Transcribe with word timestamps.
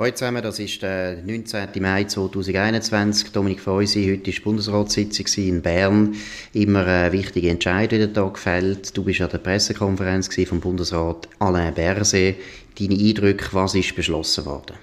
Hallo 0.00 0.12
zusammen, 0.12 0.42
das 0.42 0.58
ist 0.58 0.80
der 0.80 1.22
19. 1.24 1.68
Mai 1.78 2.04
2021. 2.04 3.32
Dominik 3.32 3.60
Feusi, 3.60 4.06
heute 4.10 4.32
war 4.32 4.44
Bundesratssitzung 4.44 5.26
in 5.44 5.60
Bern. 5.60 6.14
Immer 6.54 6.86
eine 6.86 7.12
wichtige 7.12 7.50
Entscheidung, 7.50 7.98
die 7.98 8.10
da 8.10 8.26
gefällt. 8.26 8.96
Du 8.96 9.04
bist 9.04 9.20
an 9.20 9.28
der 9.28 9.36
Pressekonferenz 9.36 10.30
vom 10.48 10.60
Bundesrat 10.60 11.28
Alain 11.38 11.74
Berset. 11.74 12.36
Deine 12.78 12.94
Eindrücke, 12.94 13.48
was 13.52 13.74
ist 13.74 13.94
beschlossen 13.94 14.46
worden? 14.46 14.76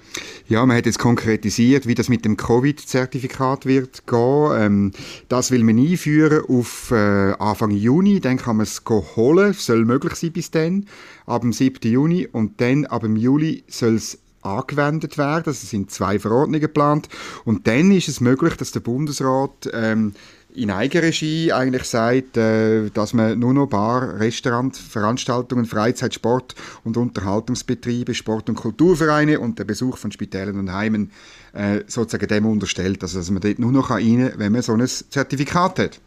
Ja, 0.46 0.64
man 0.64 0.76
hat 0.76 0.86
jetzt 0.86 1.00
konkretisiert, 1.00 1.88
wie 1.88 1.96
das 1.96 2.08
mit 2.08 2.24
dem 2.24 2.36
Covid-Zertifikat 2.36 3.66
wird 3.66 4.06
gehen. 4.06 4.50
Ähm, 4.56 4.92
das 5.28 5.50
will 5.50 5.64
man 5.64 5.80
einführen 5.80 6.44
auf 6.48 6.92
äh, 6.92 7.32
Anfang 7.40 7.72
Juni. 7.72 8.20
Dann 8.20 8.36
kann 8.36 8.58
man 8.58 8.66
es 8.66 8.84
holen. 9.16 9.52
Soll 9.52 9.84
möglich 9.84 10.14
sein 10.14 10.30
bis 10.30 10.52
dann. 10.52 10.86
Ab 11.26 11.40
dem 11.40 11.52
7. 11.52 11.90
Juni. 11.90 12.28
Und 12.30 12.60
dann 12.60 12.86
ab 12.86 13.02
dem 13.02 13.16
Juli 13.16 13.64
soll 13.66 13.96
es 13.96 14.20
angewendet 14.48 15.18
werden. 15.18 15.44
Also 15.46 15.50
es 15.62 15.70
sind 15.70 15.90
zwei 15.90 16.18
Verordnungen 16.18 16.60
geplant. 16.60 17.08
Und 17.44 17.66
dann 17.66 17.90
ist 17.90 18.08
es 18.08 18.20
möglich, 18.20 18.56
dass 18.56 18.72
der 18.72 18.80
Bundesrat 18.80 19.68
ähm, 19.72 20.14
in 20.54 20.70
Eigenregie 20.70 21.52
eigentlich 21.52 21.84
sagt, 21.84 22.36
äh, 22.36 22.90
dass 22.90 23.12
man 23.12 23.38
nur 23.38 23.54
noch 23.54 23.66
Bar, 23.66 24.18
Restaurant, 24.18 24.76
Veranstaltungen, 24.76 25.66
Freizeit, 25.66 26.14
Sport 26.14 26.54
und 26.84 26.96
Unterhaltungsbetriebe, 26.96 28.14
Sport- 28.14 28.48
und 28.48 28.56
Kulturvereine 28.56 29.40
und 29.40 29.58
der 29.58 29.64
Besuch 29.64 29.98
von 29.98 30.10
Spitälern 30.10 30.58
und 30.58 30.72
Heimen 30.72 31.10
äh, 31.52 31.80
sozusagen 31.86 32.28
dem 32.28 32.46
unterstellt. 32.46 33.02
Also 33.02 33.18
dass 33.18 33.30
man 33.30 33.40
dort 33.40 33.58
nur 33.58 33.72
noch 33.72 33.90
rein 33.90 34.30
kann, 34.30 34.38
wenn 34.38 34.52
man 34.52 34.62
so 34.62 34.72
ein 34.72 34.86
Zertifikat 34.86 35.78
hat. 35.78 36.00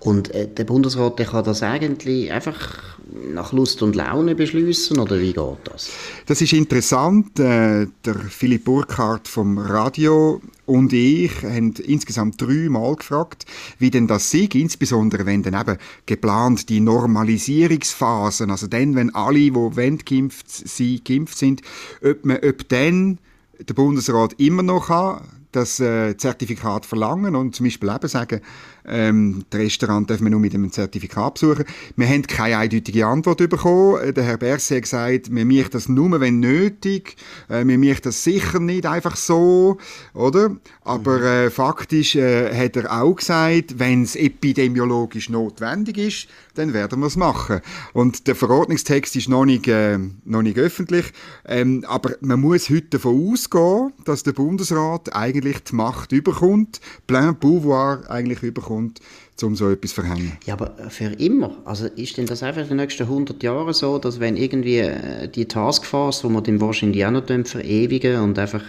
Und 0.00 0.32
äh, 0.34 0.46
der 0.46 0.64
Bundesrat 0.64 1.18
der 1.18 1.26
kann 1.26 1.44
das 1.44 1.62
eigentlich 1.62 2.30
einfach 2.30 2.98
nach 3.32 3.52
Lust 3.52 3.82
und 3.82 3.96
Laune 3.96 4.34
beschließen 4.34 4.98
oder 4.98 5.18
wie 5.18 5.32
geht 5.32 5.58
das? 5.64 5.90
Das 6.26 6.40
ist 6.40 6.52
interessant. 6.52 7.38
Äh, 7.38 7.86
der 8.04 8.14
Philipp 8.14 8.64
Burkhardt 8.64 9.26
vom 9.26 9.58
Radio 9.58 10.40
und 10.66 10.92
ich 10.92 11.42
haben 11.42 11.74
insgesamt 11.84 12.40
dreimal 12.40 12.96
gefragt, 12.96 13.46
wie 13.78 13.90
denn 13.90 14.06
das 14.06 14.30
sei, 14.30 14.48
insbesondere 14.52 15.26
wenn 15.26 15.42
dann 15.42 15.58
eben 15.58 15.78
geplant 16.06 16.68
die 16.68 16.80
Normalisierungsphasen, 16.80 18.50
also 18.50 18.66
dann, 18.66 18.94
wenn 18.94 19.14
alle, 19.14 19.38
die 19.38 19.54
wollen, 19.54 19.98
geimpft 19.98 20.50
sind, 20.50 21.04
geimpft 21.04 21.38
sind, 21.38 21.62
ob, 22.04 22.24
man, 22.24 22.38
ob 22.46 22.68
dann 22.68 23.18
der 23.66 23.74
Bundesrat 23.74 24.34
immer 24.34 24.62
noch 24.62 24.88
kann, 24.88 25.22
das 25.52 25.80
äh, 25.80 26.16
Zertifikat 26.16 26.84
verlangen 26.84 27.34
und 27.34 27.54
zum 27.54 27.64
Beispiel 27.64 27.88
eben 27.88 28.08
sagen, 28.08 28.40
ähm, 28.86 29.44
das 29.50 29.60
Restaurant 29.60 30.08
darf 30.08 30.20
man 30.20 30.32
nur 30.32 30.40
mit 30.40 30.54
einem 30.54 30.72
Zertifikat 30.72 31.34
besuchen. 31.34 31.64
Wir 31.96 32.08
haben 32.08 32.22
keine 32.22 32.58
eindeutige 32.58 33.06
Antwort 33.06 33.38
bekommen. 33.38 34.00
Äh, 34.02 34.12
der 34.12 34.24
Herr 34.24 34.38
Berset 34.38 34.76
hat 34.76 34.82
gesagt, 34.82 35.34
wir 35.34 35.44
machen 35.44 35.68
das 35.72 35.88
nur, 35.88 36.20
wenn 36.20 36.40
nötig. 36.40 37.16
Äh, 37.48 37.66
wir 37.66 37.78
machen 37.78 38.00
das 38.02 38.24
sicher 38.24 38.60
nicht 38.60 38.86
einfach 38.86 39.16
so, 39.16 39.78
oder? 40.14 40.56
Aber 40.82 41.22
äh, 41.22 41.50
faktisch 41.50 42.16
äh, 42.16 42.54
hat 42.54 42.76
er 42.76 43.02
auch 43.02 43.14
gesagt, 43.14 43.78
wenn 43.78 44.02
es 44.02 44.16
epidemiologisch 44.16 45.28
notwendig 45.28 45.98
ist, 45.98 46.28
dann 46.54 46.72
werden 46.72 47.00
wir 47.00 47.06
es 47.06 47.16
machen. 47.16 47.60
Und 47.92 48.26
der 48.26 48.34
Verordnungstext 48.34 49.16
ist 49.16 49.28
noch 49.28 49.44
nicht, 49.44 49.68
äh, 49.68 49.98
noch 50.24 50.42
nicht 50.42 50.58
öffentlich, 50.58 51.12
ähm, 51.46 51.84
aber 51.86 52.16
man 52.20 52.40
muss 52.40 52.70
heute 52.70 52.88
davon 52.88 53.32
ausgehen, 53.32 53.92
dass 54.04 54.22
der 54.22 54.32
Bundesrat 54.32 55.14
eigentlich 55.14 55.37
die 55.40 55.74
Macht 55.74 56.12
überkommt, 56.12 56.80
plein 57.06 57.38
pouvoir 57.38 58.08
eigentlich 58.08 58.42
überkommt 58.42 58.68
kommt, 58.68 59.00
um 59.42 59.54
so 59.54 59.70
etwas 59.70 59.90
zu 59.90 60.02
verhängen. 60.02 60.36
Ja, 60.46 60.54
aber 60.54 60.74
für 60.88 61.12
immer? 61.18 61.56
Also 61.64 61.86
ist 61.86 62.16
denn 62.16 62.26
das 62.26 62.42
einfach 62.42 62.62
in 62.62 62.68
den 62.68 62.76
nächsten 62.78 63.04
100 63.04 63.42
Jahren 63.42 63.72
so, 63.72 63.98
dass 63.98 64.20
wenn 64.20 64.36
irgendwie 64.36 64.78
äh, 64.78 65.28
die 65.28 65.46
Taskforce, 65.46 66.24
wo 66.24 66.28
wir 66.28 66.42
dann 66.42 66.60
wahrscheinlich 66.60 67.04
auch 67.04 67.10
noch 67.10 67.24
verewigen 67.26 68.20
und 68.20 68.38
einfach 68.38 68.62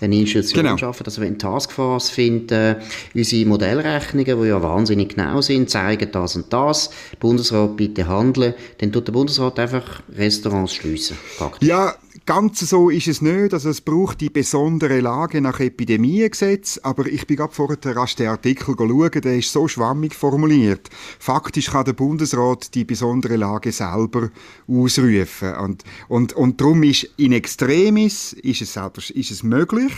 eine 0.00 0.16
Institution 0.16 0.64
genau. 0.64 0.76
schaffen, 0.76 1.04
also 1.06 1.20
wenn 1.20 1.32
die 1.32 1.38
Taskforce 1.38 2.10
findet, 2.10 2.52
äh, 2.52 2.76
unsere 3.14 3.46
Modellrechnungen, 3.46 4.42
die 4.42 4.48
ja 4.48 4.62
wahnsinnig 4.62 5.16
genau 5.16 5.40
sind, 5.40 5.70
zeigen 5.70 6.10
das 6.12 6.36
und 6.36 6.52
das, 6.52 6.90
Bundesrat 7.18 7.76
bitte 7.76 8.06
handeln, 8.06 8.54
dann 8.78 8.92
tut 8.92 9.08
der 9.08 9.12
Bundesrat 9.12 9.58
einfach 9.58 10.02
Restaurants 10.14 10.74
schliessen. 10.74 11.16
Ja, 11.60 11.94
Ganz 12.30 12.60
so 12.60 12.90
ist 12.90 13.08
es 13.08 13.22
nicht. 13.22 13.52
Also 13.52 13.70
es 13.70 13.80
braucht 13.80 14.20
die 14.20 14.30
besondere 14.30 15.00
Lage 15.00 15.40
nach 15.40 15.58
Epidemiegesetz. 15.58 16.78
Aber 16.80 17.06
ich 17.06 17.26
bin 17.26 17.38
gerade 17.38 17.52
vorher 17.52 17.96
rasch 17.96 18.14
den 18.14 18.28
Artikel 18.28 18.76
schauen, 18.78 19.20
der 19.20 19.36
ist 19.36 19.50
so 19.50 19.66
schwammig 19.66 20.14
formuliert. 20.14 20.90
Faktisch 21.18 21.72
kann 21.72 21.86
der 21.86 21.94
Bundesrat 21.94 22.72
die 22.76 22.84
besondere 22.84 23.34
Lage 23.34 23.72
selber 23.72 24.30
ausrufen. 24.68 25.54
Und, 25.56 25.82
und, 26.06 26.32
und 26.34 26.60
darum 26.60 26.84
ist 26.84 27.10
in 27.16 27.32
Extremis 27.32 28.32
ist 28.32 28.62
es, 28.62 28.74
selber, 28.74 29.02
ist 29.12 29.32
es 29.32 29.42
möglich, 29.42 29.92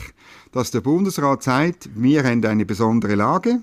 dass 0.52 0.70
der 0.70 0.80
Bundesrat 0.80 1.42
sagt, 1.42 1.90
wir 1.94 2.24
haben 2.24 2.42
eine 2.46 2.64
besondere 2.64 3.14
Lage. 3.14 3.60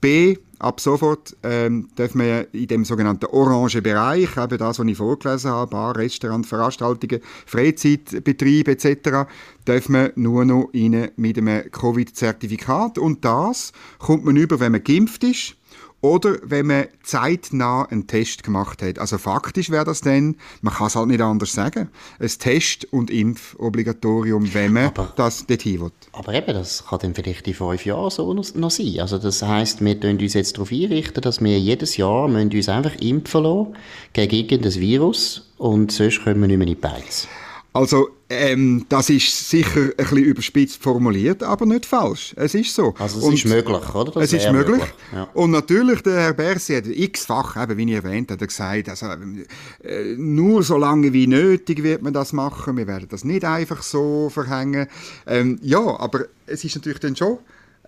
B, 0.00 0.36
ab 0.58 0.80
sofort 0.80 1.36
ähm, 1.42 1.88
dürfen 1.96 2.20
wir 2.20 2.52
in 2.52 2.66
dem 2.66 2.84
sogenannten 2.84 3.26
orangen 3.26 3.82
Bereich, 3.82 4.36
eben 4.36 4.58
das, 4.58 4.78
was 4.78 4.86
ich 4.86 4.96
vorgelesen 4.96 5.50
habe, 5.50 5.70
Bar, 5.70 5.96
Restaurant, 5.96 6.46
Veranstaltungen, 6.46 7.20
Freizeitbetriebe 7.46 8.72
etc., 8.72 9.28
dürfen 9.66 9.94
wir 9.94 10.12
nur 10.16 10.44
noch 10.44 10.70
rein 10.74 11.10
mit 11.16 11.38
einem 11.38 11.70
Covid-Zertifikat. 11.70 12.98
Und 12.98 13.24
das 13.24 13.72
kommt 13.98 14.24
man 14.24 14.36
über, 14.36 14.60
wenn 14.60 14.72
man 14.72 14.84
geimpft 14.84 15.24
ist 15.24 15.56
oder 16.00 16.36
wenn 16.42 16.66
man 16.66 16.86
zeitnah 17.02 17.84
einen 17.84 18.06
Test 18.06 18.44
gemacht 18.44 18.82
hat. 18.82 18.98
Also 18.98 19.18
faktisch 19.18 19.70
wäre 19.70 19.84
das 19.84 20.00
dann, 20.00 20.36
man 20.60 20.74
kann 20.74 20.86
es 20.86 20.96
halt 20.96 21.08
nicht 21.08 21.20
anders 21.20 21.52
sagen, 21.52 21.88
ein 22.20 22.28
Test- 22.28 22.86
und 22.92 23.10
Impfobligatorium, 23.10 24.52
wenn 24.54 24.72
man 24.72 24.86
aber, 24.86 25.12
das 25.16 25.46
dorthin 25.46 25.80
will. 25.80 25.92
Aber 26.12 26.34
eben, 26.34 26.54
das 26.54 26.86
kann 26.86 27.00
dann 27.00 27.14
vielleicht 27.14 27.48
in 27.48 27.54
fünf 27.54 27.84
Jahren 27.84 28.10
so 28.10 28.32
noch 28.32 28.70
sein. 28.70 29.00
Also 29.00 29.18
das 29.18 29.42
heisst, 29.42 29.84
wir 29.84 29.98
tun 29.98 30.18
uns 30.18 30.34
jetzt 30.34 30.56
darauf 30.56 30.70
einrichten, 30.70 31.20
dass 31.22 31.42
wir 31.42 31.58
jedes 31.58 31.96
Jahr 31.96 32.28
müssen 32.28 32.52
uns 32.52 32.68
einfach 32.68 32.94
impfen 32.96 33.42
lassen 33.42 33.76
gegen 34.12 34.34
irgendein 34.36 34.74
Virus 34.74 35.50
und 35.58 35.90
sonst 35.90 36.22
können 36.22 36.40
wir 36.40 36.46
nicht 36.46 36.58
mehr 36.58 36.66
in 36.68 36.74
die 36.74 36.80
Beiz. 36.80 37.26
Also 37.72 38.08
ähm, 38.30 38.84
das 38.88 39.08
ist 39.10 39.48
sicher 39.48 39.80
ein 39.80 39.92
bisschen 39.96 40.18
überspitzt 40.18 40.82
formuliert, 40.82 41.42
aber 41.42 41.64
nicht 41.66 41.86
falsch. 41.86 42.34
Es 42.36 42.54
ist 42.54 42.74
so. 42.74 42.94
Also 42.98 43.18
es 43.18 43.24
und 43.24 43.34
ist 43.34 43.46
möglich, 43.46 43.94
oder? 43.94 44.12
Das 44.12 44.24
es 44.24 44.32
ist 44.34 44.52
möglich. 44.52 44.78
möglich. 44.78 44.94
Ja. 45.14 45.28
Und 45.34 45.50
natürlich, 45.50 46.02
der 46.02 46.20
Herr 46.20 46.32
Bersi 46.34 46.74
hat 46.74 46.86
x-fach, 46.86 47.56
eben, 47.62 47.76
wie 47.78 47.84
ich 47.84 48.04
erwähnt 48.04 48.30
hat 48.30 48.40
er 48.40 48.46
gesagt, 48.46 48.88
also, 48.88 49.06
äh, 49.06 50.14
nur 50.16 50.62
so 50.62 50.76
lange 50.76 51.12
wie 51.12 51.26
nötig 51.26 51.82
wird 51.82 52.02
man 52.02 52.12
das 52.12 52.32
machen. 52.32 52.76
Wir 52.76 52.86
werden 52.86 53.08
das 53.10 53.24
nicht 53.24 53.44
einfach 53.44 53.82
so 53.82 54.28
verhängen. 54.28 54.88
Ähm, 55.26 55.58
ja, 55.62 55.80
aber 55.80 56.26
es 56.46 56.64
ist 56.64 56.76
natürlich 56.76 57.00
dann 57.00 57.16
schon 57.16 57.38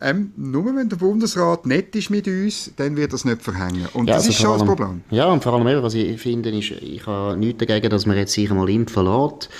ähm, 0.03 0.33
nur 0.37 0.75
wenn 0.77 0.89
der 0.89 0.97
Bundesrat 0.97 1.67
nett 1.67 1.95
ist 1.95 2.09
mit 2.09 2.27
uns, 2.27 2.73
dann 2.77 2.97
wird 2.97 3.13
das 3.13 3.27
nicht 3.27 3.43
verhängen. 3.43 3.87
Und 3.93 4.09
ja, 4.09 4.15
das 4.15 4.25
also 4.25 4.31
ist 4.31 4.37
schon 4.39 4.51
allem, 4.51 4.59
das 4.61 4.69
Problem. 4.69 5.03
Ja, 5.11 5.27
und 5.27 5.43
vor 5.43 5.53
allem, 5.53 5.83
was 5.83 5.95
ich 5.95 6.19
finde, 6.19 6.51
ist, 6.57 6.71
ich 6.71 7.07
habe 7.07 7.37
nichts 7.37 7.59
dagegen, 7.59 7.91
dass 7.91 8.07
man 8.07 8.17
jetzt 8.17 8.33
sich 8.33 8.51
einmal 8.51 8.71
impfen 8.71 9.05
lässt. 9.05 9.51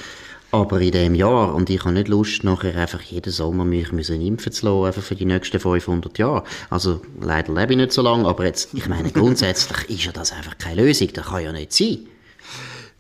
Aber 0.53 0.81
in 0.81 0.91
dem 0.91 1.15
Jahr, 1.15 1.55
und 1.55 1.71
ich 1.71 1.85
habe 1.85 1.93
nicht 1.93 2.09
Lust, 2.09 2.43
nachher 2.43 2.75
einfach 2.75 3.01
jeden 3.03 3.31
Sommer 3.31 3.65
mich 3.65 3.93
müssen 3.93 4.21
impfen 4.21 4.53
zu 4.53 4.67
lassen, 4.67 4.87
einfach 4.87 5.03
für 5.03 5.15
die 5.15 5.25
nächsten 5.25 5.61
500 5.61 6.19
Jahre. 6.19 6.43
Also, 6.71 7.03
leider 7.21 7.53
lebe 7.55 7.75
ich 7.75 7.77
nicht 7.77 7.93
so 7.93 8.03
lange, 8.03 8.27
aber 8.27 8.45
jetzt, 8.47 8.75
ich 8.75 8.89
meine, 8.89 9.11
grundsätzlich 9.13 9.89
ist 9.89 10.05
ja 10.07 10.13
das 10.13 10.33
einfach 10.33 10.59
keine 10.59 10.83
Lösung. 10.83 11.09
Das 11.13 11.27
kann 11.27 11.45
ja 11.45 11.53
nicht 11.53 11.73
sein. 11.73 11.99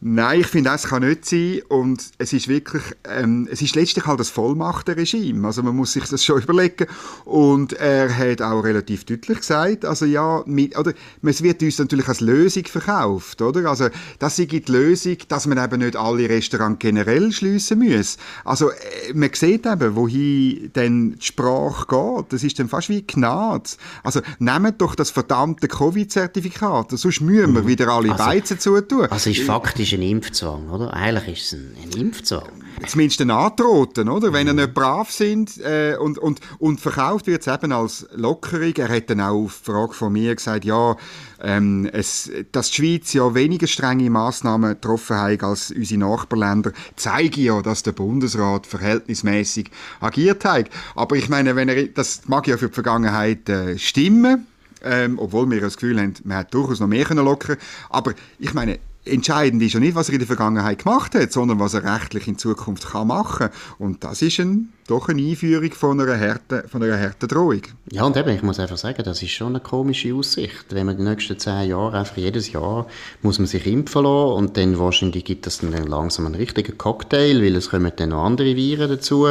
Nein, 0.02 0.40
ich 0.40 0.46
finde, 0.46 0.70
das 0.70 0.84
kann 0.84 1.02
nicht 1.06 1.26
sein. 1.26 1.60
Und 1.68 2.02
es 2.16 2.32
ist 2.32 2.48
wirklich, 2.48 2.82
ähm, 3.04 3.46
es 3.50 3.60
ist 3.60 3.74
letztlich 3.74 4.06
halt 4.06 4.18
das 4.18 4.30
Vollmachtenregime. 4.30 5.46
Also 5.46 5.62
man 5.62 5.76
muss 5.76 5.92
sich 5.92 6.04
das 6.04 6.24
schon 6.24 6.40
überlegen. 6.42 6.86
Und 7.26 7.74
er 7.74 8.16
hat 8.16 8.40
auch 8.40 8.62
relativ 8.62 9.04
deutlich 9.04 9.40
gesagt, 9.40 9.84
also 9.84 10.06
ja, 10.06 10.42
mit, 10.46 10.78
oder, 10.78 10.94
es 11.22 11.42
wird 11.42 11.62
uns 11.62 11.78
natürlich 11.78 12.08
als 12.08 12.20
Lösung 12.20 12.64
verkauft, 12.64 13.42
oder? 13.42 13.68
Also, 13.68 13.88
das 14.18 14.38
ist 14.38 14.50
die 14.50 14.62
Lösung, 14.66 15.18
dass 15.28 15.46
man 15.46 15.62
eben 15.62 15.80
nicht 15.80 15.96
alle 15.96 16.28
Restaurants 16.28 16.78
generell 16.78 17.30
schliessen 17.30 17.80
muss. 17.80 18.16
Also, 18.44 18.70
äh, 18.70 19.12
man 19.12 19.30
sieht 19.34 19.66
eben, 19.66 19.96
wohin 19.96 20.72
denn 20.74 21.16
die 21.16 21.26
Sprache 21.26 21.86
geht. 21.86 22.32
Das 22.32 22.42
ist 22.42 22.58
dann 22.58 22.68
fast 22.68 22.88
wie 22.88 23.06
Gnade. 23.06 23.70
Also, 24.02 24.20
nehmt 24.38 24.80
doch 24.80 24.94
das 24.94 25.10
verdammte 25.10 25.68
Covid-Zertifikat, 25.68 26.90
sonst 26.92 27.20
müssen 27.20 27.54
wir 27.54 27.62
mhm. 27.62 27.66
wieder 27.66 27.88
alle 27.88 28.12
also, 28.12 28.24
Beizen 28.24 28.58
zutun. 28.58 29.06
Also, 29.10 29.28
ist 29.28 29.42
faktisch 29.42 29.89
ist 29.92 29.98
ein 29.98 30.02
Impfzwang, 30.02 30.70
oder? 30.70 30.92
Eigentlich 30.92 31.38
ist 31.38 31.52
es 31.52 31.58
ein, 31.58 31.76
ein 31.82 32.00
Impfzwang. 32.00 32.48
Zumindest 32.86 33.20
ein 33.20 33.30
Androhten, 33.30 34.08
oder? 34.08 34.32
Wenn 34.32 34.42
mhm. 34.46 34.58
er 34.58 34.66
nicht 34.66 34.74
brav 34.74 35.10
sind 35.10 35.58
äh, 35.58 35.96
und, 35.96 36.18
und, 36.18 36.40
und 36.58 36.80
verkauft 36.80 37.26
wird 37.26 37.46
es 37.46 37.52
eben 37.52 37.72
als 37.72 38.06
Lockerung. 38.14 38.72
Er 38.76 38.88
hat 38.88 39.10
dann 39.10 39.20
auch 39.20 39.44
auf 39.44 39.52
Frage 39.52 39.92
von 39.92 40.12
mir 40.12 40.34
gesagt, 40.34 40.64
ja, 40.64 40.96
ähm, 41.42 41.88
es, 41.92 42.30
dass 42.52 42.70
die 42.70 42.76
Schweiz 42.76 43.12
ja 43.12 43.34
weniger 43.34 43.66
strenge 43.66 44.08
Massnahmen 44.10 44.70
getroffen 44.70 45.16
hat 45.16 45.42
als 45.42 45.70
unsere 45.70 46.00
Nachbarländer, 46.00 46.72
zeige 46.96 47.40
ja, 47.40 47.62
dass 47.62 47.82
der 47.82 47.92
Bundesrat 47.92 48.66
verhältnismäßig 48.66 49.70
agiert 50.00 50.44
hat. 50.44 50.70
Aber 50.94 51.16
ich 51.16 51.28
meine, 51.28 51.56
wenn 51.56 51.68
er, 51.68 51.86
das 51.88 52.22
mag 52.28 52.46
ja 52.46 52.56
für 52.56 52.68
die 52.68 52.74
Vergangenheit 52.74 53.48
äh, 53.48 53.78
stimmen, 53.78 54.46
ähm, 54.82 55.18
obwohl 55.18 55.50
wir 55.50 55.60
das 55.60 55.76
Gefühl 55.76 56.00
haben, 56.00 56.14
man 56.24 56.38
hat 56.38 56.54
durchaus 56.54 56.80
noch 56.80 56.86
mehr 56.86 57.04
können 57.04 57.24
lockern 57.24 57.58
Aber 57.90 58.14
ich 58.38 58.54
meine, 58.54 58.78
entscheidend 59.04 59.62
ist 59.62 59.72
ja 59.72 59.80
nicht, 59.80 59.94
was 59.94 60.08
er 60.08 60.14
in 60.14 60.20
der 60.20 60.26
Vergangenheit 60.26 60.84
gemacht 60.84 61.14
hat, 61.14 61.32
sondern 61.32 61.58
was 61.58 61.74
er 61.74 61.84
rechtlich 61.84 62.28
in 62.28 62.38
Zukunft 62.38 62.88
kann 62.88 63.08
machen. 63.08 63.48
Und 63.78 64.04
das 64.04 64.22
ist 64.22 64.38
ein 64.40 64.72
doch 64.90 65.08
eine 65.08 65.22
Einführung 65.22 65.72
von 65.72 66.00
einer 66.00 66.18
harten, 66.18 66.68
von 66.68 66.82
einer 66.82 66.98
harten 66.98 67.28
Drohung. 67.28 67.62
Ja, 67.92 68.04
und 68.04 68.16
eben, 68.16 68.30
ich 68.30 68.42
muss 68.42 68.58
einfach 68.58 68.76
sagen, 68.76 69.02
das 69.04 69.22
ist 69.22 69.30
schon 69.30 69.48
eine 69.48 69.60
komische 69.60 70.12
Aussicht. 70.14 70.66
Wenn 70.70 70.86
man 70.86 70.96
die 70.96 71.04
nächsten 71.04 71.38
zehn 71.38 71.68
Jahre, 71.68 71.98
einfach 71.98 72.16
jedes 72.16 72.52
Jahr, 72.52 72.86
muss 73.22 73.38
man 73.38 73.46
sich 73.46 73.66
impfen 73.66 74.02
lassen 74.02 74.32
und 74.32 74.56
dann 74.56 74.78
wahrscheinlich 74.78 75.24
gibt 75.24 75.46
es 75.46 75.58
dann 75.58 75.72
langsam 75.86 76.26
einen 76.26 76.34
richtigen 76.34 76.76
Cocktail, 76.76 77.40
weil 77.40 77.54
es 77.54 77.70
kommen 77.70 77.92
dann 77.94 78.08
noch 78.08 78.24
andere 78.24 78.56
Viren 78.56 78.88
dazu. 78.88 79.28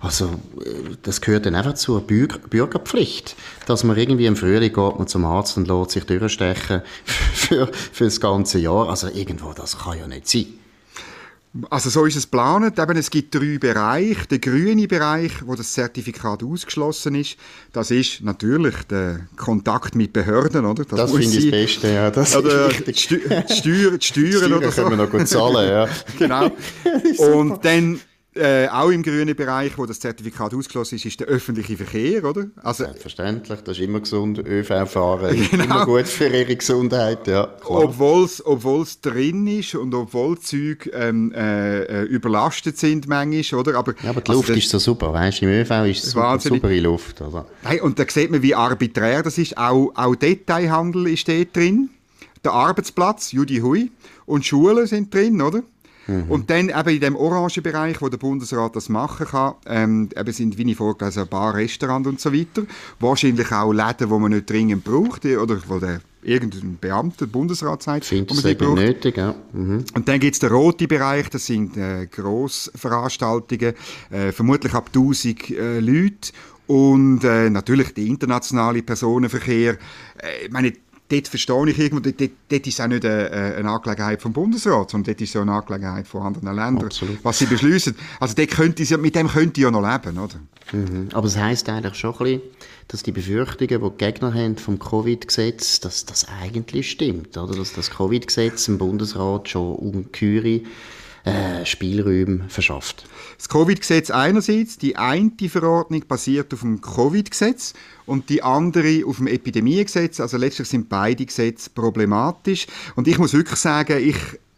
Also, 0.00 0.30
das 1.02 1.20
gehört 1.20 1.44
dann 1.46 1.54
einfach 1.54 1.74
zur 1.74 2.00
Bürger 2.00 2.38
Bürgerpflicht, 2.38 3.36
dass 3.66 3.84
man 3.84 3.96
irgendwie 3.96 4.26
im 4.26 4.36
Frühling 4.36 4.72
geht 4.72 4.98
man 4.98 5.06
zum 5.06 5.24
Arzt 5.24 5.56
und 5.58 5.68
lässt 5.68 5.90
sich 5.90 6.04
durchstechen 6.04 6.82
für, 7.04 7.68
für 7.70 8.04
das 8.04 8.20
ganze 8.20 8.58
Jahr. 8.58 8.88
Also, 8.88 9.08
irgendwo, 9.08 9.52
das 9.52 9.78
kann 9.78 9.98
ja 9.98 10.06
nicht 10.06 10.28
sein. 10.28 10.46
Also 11.68 11.90
so 11.90 12.06
ist 12.06 12.16
es 12.16 12.24
geplant. 12.24 12.78
Eben, 12.78 12.96
es 12.96 13.10
gibt 13.10 13.34
drei 13.34 13.58
Bereiche. 13.58 14.26
Der 14.26 14.38
grüne 14.38 14.88
Bereich, 14.88 15.32
wo 15.44 15.54
das 15.54 15.72
Zertifikat 15.74 16.42
ausgeschlossen 16.42 17.14
ist, 17.14 17.36
das 17.72 17.90
ist 17.90 18.22
natürlich 18.22 18.74
der 18.88 19.20
Kontakt 19.36 19.94
mit 19.94 20.14
Behörden, 20.14 20.64
oder? 20.64 20.84
Das, 20.84 20.98
das 20.98 21.10
finde 21.10 21.36
ich 21.36 21.44
das 21.44 21.50
Beste, 21.50 21.92
ja. 21.92 22.10
Das 22.10 22.34
oder 22.34 22.68
die, 22.68 22.94
Steuern, 22.94 23.44
die 23.48 23.54
Steuern, 23.54 24.00
Steuern 24.00 24.52
oder 24.54 24.72
so. 24.72 24.82
können 24.82 24.98
wir 24.98 25.04
noch 25.04 25.10
gut 25.10 25.28
zahlen, 25.28 25.68
ja. 25.68 25.88
genau. 26.18 26.50
Und 27.18 27.62
dann 27.64 28.00
äh, 28.34 28.66
auch 28.68 28.88
im 28.90 29.02
grünen 29.02 29.36
Bereich, 29.36 29.76
wo 29.76 29.84
das 29.84 30.00
Zertifikat 30.00 30.54
ausgeschlossen 30.54 30.94
ist, 30.94 31.04
ist 31.04 31.20
der 31.20 31.26
öffentliche 31.26 31.76
Verkehr, 31.76 32.24
oder? 32.24 32.46
Also, 32.62 32.84
Selbstverständlich, 32.84 33.60
das 33.60 33.76
ist 33.76 33.84
immer 33.84 34.00
gesund. 34.00 34.38
ÖV 34.38 34.86
fahren 34.90 35.36
genau. 35.50 35.64
immer 35.64 35.86
gut 35.86 36.06
für 36.06 36.28
ihre 36.28 36.56
Gesundheit, 36.56 37.26
ja. 37.26 37.54
Obwohl 37.64 38.24
es 38.24 39.00
drin 39.00 39.46
ist 39.46 39.74
und 39.74 39.94
obwohl 39.94 40.38
Züge 40.38 40.90
ähm, 40.90 41.32
äh, 41.32 41.82
äh, 41.82 42.02
überlastet 42.04 42.78
sind 42.78 43.06
manchmal, 43.06 43.60
oder? 43.60 43.74
Aber, 43.76 43.94
ja, 44.02 44.10
aber 44.10 44.22
die 44.22 44.30
also 44.30 44.40
Luft 44.40 44.56
ist 44.56 44.70
so 44.70 44.78
super, 44.78 45.12
weißt 45.12 45.42
du? 45.42 45.46
Im 45.46 45.52
ÖV 45.52 45.70
ist 45.90 46.04
es 46.04 46.10
super, 46.12 46.38
super 46.40 46.70
Luft, 46.70 47.20
oder? 47.20 47.46
Hey, 47.64 47.80
und 47.80 47.98
da 47.98 48.04
sieht 48.08 48.30
man, 48.30 48.42
wie 48.42 48.54
arbiträr 48.54 49.22
das 49.22 49.36
ist. 49.36 49.58
Auch, 49.58 49.92
auch 49.94 50.14
Detailhandel 50.14 51.08
ist 51.08 51.28
dort 51.28 51.54
drin. 51.54 51.90
Der 52.44 52.52
Arbeitsplatz, 52.52 53.32
Judy 53.32 53.58
Hui. 53.58 53.90
Und 54.24 54.46
Schulen 54.46 54.86
sind 54.86 55.12
drin, 55.12 55.42
oder? 55.42 55.62
Mhm. 56.06 56.24
Und 56.28 56.50
dann 56.50 56.68
eben 56.68 56.88
in 56.88 57.00
dem 57.00 57.16
orangen 57.16 57.62
Bereich, 57.62 58.00
wo 58.02 58.08
der 58.08 58.18
Bundesrat 58.18 58.76
das 58.76 58.88
machen 58.88 59.26
kann, 59.26 59.54
ähm, 59.66 60.08
eben 60.16 60.32
sind, 60.32 60.58
wie 60.58 60.70
ich 60.70 60.76
vorgelesen 60.76 61.20
habe, 61.20 61.30
Bar, 61.30 61.54
Restaurant 61.54 62.06
und 62.06 62.20
so 62.20 62.32
weiter. 62.32 62.62
Wahrscheinlich 63.00 63.50
auch 63.52 63.72
Läden, 63.72 64.08
die 64.08 64.18
man 64.18 64.30
nicht 64.32 64.50
dringend 64.50 64.84
braucht, 64.84 65.24
oder 65.24 65.58
wo 65.66 65.78
der 65.78 66.00
irgendein 66.22 66.76
Beamter, 66.80 67.26
Bundesrat 67.26 67.82
sagt, 67.82 68.04
Finde 68.04 68.30
wo 68.30 68.34
man 68.34 68.42
sie 68.44 68.54
braucht. 68.54 68.76
nötig, 68.76 69.16
ja. 69.16 69.34
Mhm. 69.52 69.84
Und 69.94 70.08
dann 70.08 70.20
gibt 70.20 70.34
es 70.34 70.40
den 70.40 70.50
roten 70.50 70.88
Bereich, 70.88 71.28
das 71.30 71.46
sind 71.46 71.76
äh, 71.76 72.06
Grossveranstaltungen, 72.06 73.74
äh, 74.10 74.32
vermutlich 74.32 74.72
ab 74.74 74.90
1000 74.94 75.50
äh, 75.50 75.80
Leute 75.80 76.32
und 76.66 77.24
äh, 77.24 77.50
natürlich 77.50 77.92
der 77.94 78.04
internationale 78.04 78.82
Personenverkehr. 78.82 79.72
Äh, 80.18 80.46
ich 80.46 80.52
meine, 80.52 80.72
dort 81.12 81.28
verstehe 81.28 81.70
ich 81.70 81.78
irgendwo, 81.78 82.00
dort, 82.00 82.30
dort 82.48 82.66
ist 82.66 82.80
auch 82.80 82.86
nicht 82.86 83.04
eine, 83.04 83.30
eine, 83.30 83.70
Angelegenheit 83.70 84.22
vom 84.22 84.32
Bundesrat, 84.32 84.90
sondern 84.90 85.12
dort 85.12 85.20
ist 85.20 85.34
es 85.34 85.40
eine 85.40 85.52
Angelegenheit 85.52 86.06
von 86.06 86.22
anderen 86.22 86.54
Ländern, 86.56 86.86
Absolut. 86.86 87.18
was 87.22 87.38
sie 87.38 87.46
beschließen. 87.46 87.94
Also 88.18 88.34
dort 88.34 88.50
könnte 88.50 88.84
sie, 88.84 88.96
mit 88.96 89.14
dem 89.14 89.28
könnte 89.28 89.60
ich 89.60 89.64
ja 89.64 89.70
noch 89.70 89.82
leben, 89.82 90.18
oder? 90.18 90.40
Mhm. 90.72 91.08
Aber 91.12 91.26
es 91.26 91.36
heisst 91.36 91.68
eigentlich 91.68 91.94
schon 91.94 92.12
ein 92.12 92.18
bisschen, 92.18 92.40
dass 92.88 93.02
die 93.02 93.12
Befürchtungen, 93.12 93.82
die 93.82 93.90
die 93.90 94.04
Gegner 94.04 94.32
haben 94.32 94.56
vom 94.56 94.78
Covid-Gesetz, 94.78 95.80
dass 95.80 96.06
das 96.06 96.26
eigentlich 96.42 96.90
stimmt, 96.90 97.36
oder? 97.36 97.54
Dass 97.54 97.72
das 97.72 97.90
Covid-Gesetz 97.90 98.68
im 98.68 98.78
Bundesrat 98.78 99.48
schon 99.48 99.74
ungeheure 99.74 100.60
äh, 101.24 101.64
Spielräume 101.64 102.48
verschafft. 102.48 103.04
Das 103.36 103.48
Covid-Gesetz 103.48 104.10
einerseits, 104.10 104.78
die 104.78 104.96
eine 104.96 105.30
Verordnung 105.48 106.02
basiert 106.08 106.52
auf 106.52 106.60
dem 106.60 106.80
Covid-Gesetz 106.80 107.74
und 108.06 108.28
die 108.28 108.42
andere 108.42 109.02
auf 109.06 109.18
dem 109.18 109.28
Epidemiegesetz. 109.28 110.20
Also 110.20 110.36
letztlich 110.36 110.68
sind 110.68 110.88
beide 110.88 111.24
Gesetze 111.24 111.70
problematisch. 111.70 112.66
Und 112.96 113.08
ich 113.08 113.18
muss 113.18 113.32
wirklich 113.32 113.58
sagen, 113.58 113.98
ich 113.98 114.16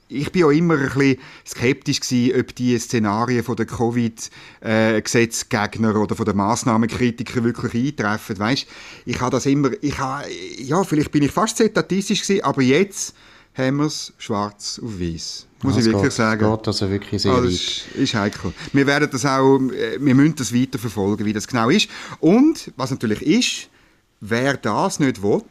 ich 0.08 0.32
bin 0.32 0.44
auch 0.44 0.50
immer 0.50 0.74
ein 0.74 0.84
bisschen 0.84 1.16
skeptisch 1.46 2.00
gewesen, 2.00 2.40
ob 2.40 2.54
die 2.54 2.78
Szenarien 2.78 3.42
der 3.44 3.66
Covid-Gesetzgegner 3.66 5.96
oder 5.96 6.14
den 6.14 6.36
Massnahmenkritiker 6.36 7.42
wirklich 7.42 7.74
eintreffen. 7.74 8.38
Weißt, 8.38 8.66
ich 9.06 9.18
habe 9.20 9.32
das 9.32 9.46
immer, 9.46 9.70
ich 9.80 9.98
habe, 9.98 10.28
ja, 10.58 10.84
vielleicht 10.84 11.10
bin 11.10 11.22
ich 11.22 11.32
fast 11.32 11.58
statistisch 11.58 12.20
gewesen, 12.22 12.44
aber 12.44 12.60
jetzt 12.62 13.16
haben 13.54 13.76
wir 13.76 13.86
es 13.86 14.12
schwarz 14.18 14.80
auf 14.82 15.00
weiß. 15.00 15.46
Muss 15.62 15.74
ja, 15.74 15.80
ich 15.80 15.86
wirklich 15.86 16.02
geht, 16.02 16.12
sagen. 16.12 16.50
Geht 16.50 16.66
also 16.66 16.90
wirklich 16.90 17.22
sehr 17.22 17.32
also 17.32 17.48
ist, 17.48 17.86
ist 17.94 18.14
heikel. 18.14 18.52
Wir 18.72 18.86
werden 18.86 19.08
das 19.10 19.24
auch, 19.24 19.58
äh, 19.70 19.98
wir 19.98 20.14
müssen 20.14 20.34
das 20.36 20.52
weiter 20.52 20.78
verfolgen, 20.78 21.24
wie 21.24 21.32
das 21.32 21.46
genau 21.46 21.70
ist. 21.70 21.88
Und, 22.20 22.72
was 22.76 22.90
natürlich 22.90 23.22
ist, 23.22 23.68
wer 24.20 24.56
das 24.56 25.00
nicht 25.00 25.22
will, 25.22 25.42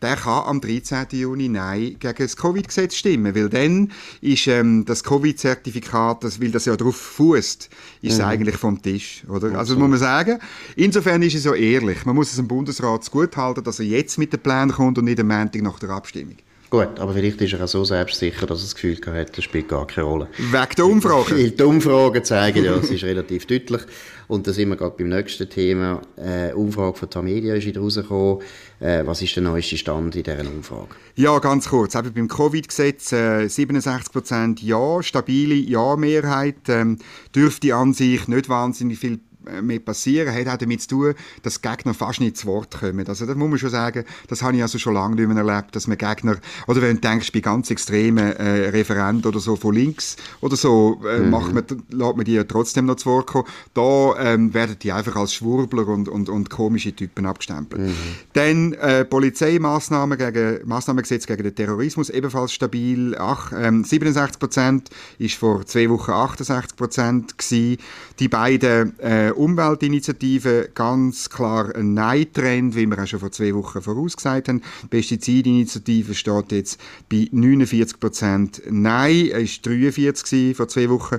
der 0.00 0.14
kann 0.14 0.44
am 0.44 0.60
13. 0.60 1.06
Juni 1.10 1.48
Nein 1.48 1.96
gegen 1.98 2.14
das 2.16 2.36
Covid-Gesetz 2.36 2.94
stimmen, 2.94 3.34
weil 3.34 3.48
dann 3.48 3.90
ist 4.20 4.46
ähm, 4.46 4.84
das 4.84 5.02
Covid-Zertifikat, 5.02 6.22
das, 6.22 6.40
weil 6.40 6.52
das 6.52 6.66
ja 6.66 6.76
darauf 6.76 6.96
fußt, 6.96 7.68
ist 8.02 8.18
mhm. 8.18 8.24
eigentlich 8.24 8.56
vom 8.56 8.80
Tisch, 8.80 9.24
oder? 9.28 9.58
Also 9.58 9.76
muss 9.76 9.88
man 9.88 9.98
sagen, 9.98 10.38
insofern 10.76 11.22
ist 11.22 11.34
es 11.34 11.42
so 11.42 11.54
ehrlich. 11.54 12.04
Man 12.06 12.14
muss 12.14 12.30
es 12.30 12.36
dem 12.36 12.46
Bundesrat 12.46 13.10
gut 13.10 13.36
halten, 13.36 13.64
dass 13.64 13.80
er 13.80 13.86
jetzt 13.86 14.18
mit 14.18 14.32
den 14.32 14.40
Plänen 14.40 14.70
kommt 14.70 14.98
und 14.98 15.06
nicht 15.06 15.18
am 15.18 15.28
Montag 15.28 15.62
nach 15.62 15.80
der 15.80 15.90
Abstimmung. 15.90 16.36
Gut, 16.70 16.98
aber 16.98 17.14
vielleicht 17.14 17.40
ist 17.40 17.54
er 17.54 17.64
auch 17.64 17.68
so 17.68 17.82
selbstsicher, 17.82 18.46
dass 18.46 18.60
er 18.60 18.64
das 18.64 18.74
Gefühl 18.74 18.98
hat, 19.06 19.36
das 19.36 19.44
spielt 19.44 19.68
gar 19.68 19.86
keine 19.86 20.06
Rolle. 20.06 20.28
Wegen 20.36 20.74
der 20.76 20.84
Umfragen? 20.84 21.36
Weil 21.36 21.50
die 21.50 21.62
Umfragen 21.62 22.22
zeigen, 22.22 22.62
ja, 22.62 22.76
es 22.76 22.90
ist 22.90 23.04
relativ 23.04 23.46
deutlich. 23.46 23.80
Und 24.26 24.46
da 24.46 24.52
sind 24.52 24.68
wir 24.68 24.76
gerade 24.76 24.94
beim 24.98 25.08
nächsten 25.08 25.48
Thema. 25.48 26.02
Äh, 26.16 26.52
Umfrage 26.52 26.98
von 26.98 27.08
Tamedia 27.08 27.54
ist 27.54 27.64
wieder 27.64 27.80
rausgekommen. 27.80 28.42
Äh, 28.80 29.06
was 29.06 29.22
ist 29.22 29.34
der 29.34 29.42
neueste 29.42 29.78
Stand 29.78 30.14
in 30.14 30.22
dieser 30.22 30.40
Umfrage? 30.40 30.88
Ja, 31.16 31.38
ganz 31.38 31.70
kurz. 31.70 31.94
Eben 31.94 32.12
beim 32.12 32.28
Covid-Gesetz 32.28 33.12
äh, 33.12 33.46
67% 33.46 34.62
Ja, 34.62 35.02
stabile 35.02 35.54
Ja-Mehrheit. 35.54 36.68
Ähm, 36.68 36.98
dürfte 37.34 37.74
an 37.74 37.94
sich 37.94 38.28
nicht 38.28 38.50
wahnsinnig 38.50 38.98
viel 38.98 39.20
mehr 39.62 39.78
passieren, 39.78 40.34
hat 40.34 40.48
auch 40.48 40.56
damit 40.56 40.82
zu 40.82 40.88
tun, 40.88 41.14
dass 41.42 41.62
Gegner 41.62 41.94
fast 41.94 42.20
nicht 42.20 42.36
zu 42.36 42.46
Wort 42.46 42.80
kommen. 42.80 43.06
Also 43.06 43.26
das 43.26 43.36
muss 43.36 43.48
man 43.48 43.58
schon 43.58 43.70
sagen, 43.70 44.04
das 44.28 44.42
habe 44.42 44.56
ich 44.56 44.62
also 44.62 44.78
schon 44.78 44.94
lange 44.94 45.16
nicht 45.16 45.28
mehr 45.28 45.36
erlebt, 45.36 45.74
dass 45.74 45.86
man 45.86 45.98
Gegner, 45.98 46.36
oder 46.66 46.82
wenn 46.82 46.96
du 46.96 47.00
denkst, 47.00 47.32
bei 47.32 47.40
ganz 47.40 47.70
extremen 47.70 48.32
äh, 48.36 48.68
Referenten 48.68 49.26
oder 49.26 49.40
so 49.40 49.56
von 49.56 49.74
links 49.74 50.16
oder 50.40 50.56
so, 50.56 51.00
äh, 51.08 51.20
mhm. 51.20 51.30
macht 51.30 51.52
man, 51.52 51.64
lässt 51.90 52.16
man 52.16 52.24
die 52.24 52.34
ja 52.34 52.44
trotzdem 52.44 52.86
noch 52.86 52.96
zu 52.96 53.10
Wort 53.10 53.26
kommen. 53.26 53.46
Da 53.74 54.14
ähm, 54.18 54.54
werden 54.54 54.76
die 54.80 54.92
einfach 54.92 55.16
als 55.16 55.34
Schwurbler 55.34 55.86
und, 55.88 56.08
und, 56.08 56.28
und 56.28 56.50
komische 56.50 56.94
Typen 56.94 57.26
abgestempelt. 57.26 57.82
Mhm. 57.82 57.94
Dann 58.32 58.72
äh, 58.74 59.04
Polizeimaßnahmen 59.04 60.18
gegen, 60.18 60.60
Maßnahmengesetz 60.66 61.26
gegen 61.26 61.42
den 61.42 61.54
Terrorismus, 61.54 62.10
ebenfalls 62.10 62.52
stabil. 62.52 63.16
Ach, 63.18 63.52
ähm, 63.54 63.84
67 63.84 64.38
Prozent 64.38 64.90
ist 65.18 65.34
vor 65.34 65.64
zwei 65.66 65.88
Wochen 65.90 66.10
68 66.10 66.76
Prozent 66.76 67.38
gewesen. 67.38 67.78
Die 68.18 68.28
beiden 68.28 68.98
äh, 68.98 69.30
Umweltinitiative 69.38 70.70
ganz 70.74 71.30
klar 71.30 71.74
ein 71.74 71.94
Nein-Trend, 71.94 72.74
wie 72.74 72.86
wir 72.86 72.98
auch 73.02 73.06
schon 73.06 73.20
vor 73.20 73.32
zwei 73.32 73.54
Wochen 73.54 73.80
vorausgesagt 73.80 74.48
haben. 74.48 74.62
Die 74.84 74.88
Pestizidinitiative 74.88 76.14
steht 76.14 76.52
jetzt 76.52 76.80
bei 77.08 77.28
49 77.30 78.00
Prozent 78.00 78.62
Nein, 78.68 79.30
war 79.30 79.44
43 79.62 80.56
vor 80.56 80.68
zwei 80.68 80.88
Wochen. 80.90 81.16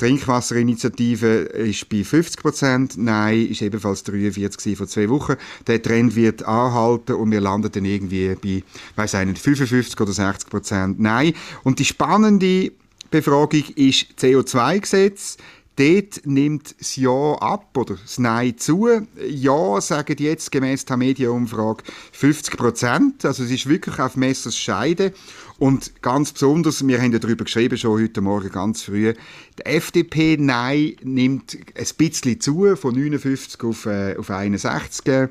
Die 0.00 0.04
Trinkwasserinitiative 0.06 1.26
ist 1.26 1.88
bei 1.88 2.04
50 2.04 2.40
Prozent, 2.40 2.96
Nein 2.96 3.48
ist 3.48 3.62
ebenfalls 3.62 4.04
43 4.04 4.76
vor 4.76 4.86
zwei 4.86 5.08
Wochen. 5.08 5.34
Der 5.66 5.82
Trend 5.82 6.14
wird 6.14 6.44
anhalten 6.44 7.14
und 7.14 7.32
wir 7.32 7.40
landen 7.40 7.72
dann 7.72 7.84
irgendwie 7.84 8.36
bei, 8.36 8.62
weiß 8.94 9.14
ich 9.14 9.26
nicht, 9.26 9.42
55 9.42 10.00
oder 10.00 10.12
60 10.12 10.50
Prozent 10.50 11.00
Nein. 11.00 11.32
Und 11.64 11.80
die 11.80 11.84
spannende 11.84 12.70
Befragung 13.10 13.64
ist 13.74 14.06
CO2-Gesetz 14.20 15.38
Dort 15.78 16.26
nimmt 16.26 16.74
das 16.80 16.96
Ja 16.96 17.34
ab 17.34 17.76
oder 17.76 17.94
das 17.94 18.18
Nein 18.18 18.58
zu. 18.58 18.88
Ja 19.28 19.80
sagen 19.80 20.16
jetzt 20.18 20.50
gemäß 20.50 20.84
der 20.86 20.96
Medienumfrage 20.96 21.84
50 22.10 22.56
Prozent. 22.56 23.24
Also 23.24 23.44
es 23.44 23.52
ist 23.52 23.68
wirklich 23.68 24.00
auf 24.00 24.16
Messers 24.16 24.58
Scheide. 24.58 25.12
Und 25.58 26.02
ganz 26.02 26.32
besonders, 26.32 26.84
wir 26.84 27.00
haben 27.00 27.12
ja 27.12 27.20
darüber 27.20 27.44
geschrieben, 27.44 27.78
schon 27.78 28.02
heute 28.02 28.20
Morgen 28.20 28.50
ganz 28.50 28.82
früh, 28.82 29.14
die 29.60 29.66
FDP 29.66 30.36
Nein 30.36 30.96
nimmt 31.04 31.56
ein 31.76 31.86
bisschen 31.96 32.40
zu, 32.40 32.74
von 32.74 32.94
59 32.94 33.62
auf, 33.62 33.86
äh, 33.86 34.16
auf 34.16 34.30
61. 34.30 35.30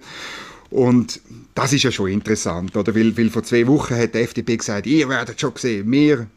Und 0.70 1.20
das 1.56 1.74
ist 1.74 1.84
ja 1.84 1.92
schon 1.92 2.10
interessant, 2.10 2.78
oder? 2.78 2.96
Weil, 2.96 3.18
weil 3.18 3.30
vor 3.30 3.44
zwei 3.44 3.68
Wochen 3.68 3.96
hat 3.96 4.16
die 4.16 4.20
FDP 4.20 4.56
gesagt, 4.56 4.88
ihr 4.88 5.10
werdet 5.10 5.42
schon 5.42 5.52
sehen, 5.58 5.92
wir 5.92 6.28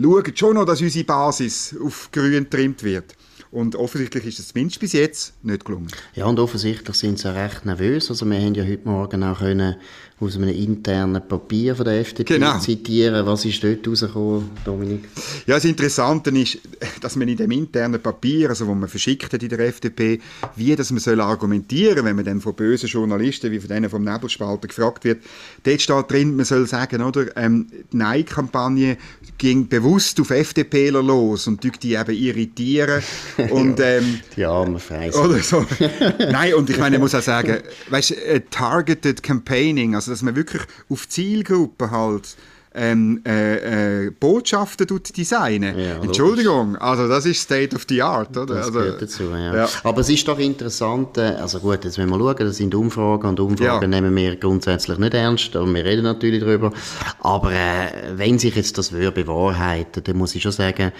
schauen 0.00 0.32
schon 0.34 0.54
noch, 0.54 0.64
dass 0.64 0.80
unsere 0.80 1.04
Basis 1.04 1.76
auf 1.80 2.08
grün 2.10 2.44
getrimmt 2.44 2.82
wird. 2.82 3.16
Und 3.50 3.74
offensichtlich 3.74 4.26
ist 4.26 4.38
es 4.38 4.48
zumindest 4.48 4.78
bis 4.78 4.92
jetzt 4.92 5.34
nicht 5.44 5.64
gelungen. 5.64 5.88
Ja, 6.14 6.26
und 6.26 6.38
offensichtlich 6.38 6.96
sind 6.96 7.18
sie 7.18 7.34
recht 7.34 7.66
nervös. 7.66 8.08
Also 8.08 8.24
wir 8.26 8.38
haben 8.38 8.54
ja 8.54 8.64
heute 8.64 8.88
Morgen 8.88 9.24
auch 9.24 9.38
können 9.38 9.76
aus 10.20 10.36
einem 10.36 10.50
internen 10.50 11.26
Papier 11.26 11.74
von 11.74 11.86
der 11.86 12.00
FDP 12.00 12.34
genau. 12.34 12.58
zitieren. 12.58 13.24
Was 13.24 13.46
ist 13.46 13.64
dort 13.64 13.88
rausgekommen, 13.88 14.50
Dominik? 14.66 15.08
Ja, 15.46 15.54
das 15.54 15.64
Interessante 15.64 16.30
ist, 16.30 16.58
dass 17.00 17.16
man 17.16 17.26
in 17.26 17.38
dem 17.38 17.50
internen 17.50 18.00
Papier, 18.02 18.50
also 18.50 18.66
wo 18.66 18.74
man 18.74 18.88
verschickt 18.88 19.32
hat 19.32 19.42
in 19.42 19.48
der 19.48 19.60
FDP, 19.60 20.20
wie 20.56 20.76
dass 20.76 20.90
man 20.90 21.00
soll 21.00 21.22
argumentieren, 21.22 22.04
wenn 22.04 22.16
man 22.16 22.26
dann 22.26 22.42
von 22.42 22.54
bösen 22.54 22.88
Journalisten 22.88 23.50
wie 23.50 23.60
von 23.60 23.68
denen 23.68 23.88
vom 23.88 24.04
Nebelspalter 24.04 24.68
gefragt 24.68 25.04
wird, 25.04 25.22
dort 25.64 25.80
steht 25.80 26.10
drin, 26.10 26.36
man 26.36 26.44
soll 26.44 26.66
sagen, 26.66 27.02
oder, 27.02 27.34
ähm, 27.38 27.68
die 27.90 27.96
Nein-Kampagne 27.96 28.98
ging 29.38 29.68
bewusst 29.68 30.20
auf 30.20 30.30
FDPler 30.30 31.02
los 31.02 31.46
und 31.46 31.64
die 31.82 31.94
eben 31.94 32.14
irritieren 32.14 33.02
und 33.50 33.80
ähm, 33.80 34.20
die 34.36 34.44
armen 34.44 34.78
Freis. 34.78 35.16
Oder 35.16 35.38
so. 35.38 35.64
Nein, 36.18 36.52
und 36.54 36.68
ich 36.68 36.78
meine, 36.78 36.96
ich 36.96 37.00
muss 37.00 37.14
auch 37.14 37.22
sagen, 37.22 37.58
weißt, 37.88 38.14
targeted 38.50 39.22
campaigning, 39.22 39.94
also 39.94 40.09
dass 40.10 40.22
man 40.22 40.36
wirklich 40.36 40.62
auf 40.88 41.08
Zielgruppen 41.08 41.90
halt 41.90 42.36
ähm, 42.72 43.20
äh, 43.26 44.06
äh, 44.06 44.10
Botschaften 44.10 44.86
tut 44.86 45.16
designen. 45.16 45.76
Ja, 45.76 45.96
Entschuldigung, 45.96 46.76
also 46.76 47.08
das 47.08 47.26
ist 47.26 47.42
State 47.42 47.74
of 47.74 47.84
the 47.88 48.00
Art, 48.00 48.36
oder? 48.36 48.54
Das 48.54 48.66
also, 48.66 48.78
gehört 48.78 49.02
dazu, 49.02 49.24
ja. 49.24 49.56
ja. 49.56 49.68
Aber 49.82 50.00
es 50.02 50.08
ist 50.08 50.28
doch 50.28 50.38
interessant, 50.38 51.18
äh, 51.18 51.34
also 51.40 51.58
gut, 51.58 51.84
jetzt 51.84 51.98
wenn 51.98 52.08
wir 52.08 52.18
schauen, 52.18 52.36
das 52.38 52.56
sind 52.56 52.74
Umfragen 52.74 53.30
und 53.30 53.40
Umfragen 53.40 53.90
nehmen 53.90 54.14
wir 54.14 54.36
grundsätzlich 54.36 54.98
nicht 54.98 55.14
ernst 55.14 55.56
und 55.56 55.74
wir 55.74 55.84
reden 55.84 56.04
natürlich 56.04 56.40
darüber, 56.40 56.72
aber 57.20 57.52
äh, 57.52 57.88
wenn 58.14 58.38
sich 58.38 58.54
jetzt 58.54 58.78
das 58.78 58.92
würde 58.92 59.24
bewahrheiten, 59.24 60.04
dann 60.04 60.16
muss 60.16 60.36
ich 60.36 60.42
schon 60.42 60.52
sagen, 60.52 60.92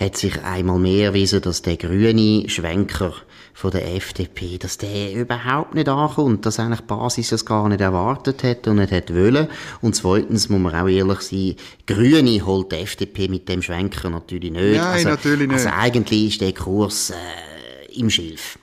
hat 0.00 0.16
sich 0.16 0.42
einmal 0.42 0.78
mehr 0.80 1.06
erwiesen, 1.06 1.40
dass 1.40 1.62
der 1.62 1.76
grüne 1.76 2.48
Schwenker 2.48 3.14
von 3.54 3.70
der 3.70 3.94
FDP, 3.94 4.58
dass 4.58 4.78
der 4.78 5.14
überhaupt 5.14 5.74
nicht 5.74 5.88
ankommt, 5.88 6.46
dass 6.46 6.58
eigentlich 6.58 6.80
die 6.80 6.86
Basis 6.86 7.30
das 7.30 7.44
gar 7.44 7.68
nicht 7.68 7.80
erwartet 7.80 8.42
hat 8.42 8.66
und 8.66 8.76
nicht 8.76 8.92
hat 8.92 9.14
wollen. 9.14 9.48
Und 9.80 9.94
zweitens 9.94 10.48
muss 10.48 10.60
man 10.60 10.74
auch 10.74 10.88
ehrlich 10.88 11.20
sein, 11.20 11.56
Grüne 11.86 12.44
holt 12.44 12.72
die 12.72 12.76
FDP 12.76 13.28
mit 13.28 13.48
dem 13.48 13.62
Schwenker 13.62 14.10
natürlich 14.10 14.50
nicht. 14.50 14.76
Nein, 14.76 14.78
also, 14.78 15.08
natürlich 15.10 15.48
nicht. 15.48 15.66
Also 15.66 15.70
eigentlich 15.70 16.28
ist 16.28 16.40
der 16.40 16.52
Kurs 16.52 17.10
äh, 17.10 17.98
im 17.98 18.08
Schilf 18.08 18.58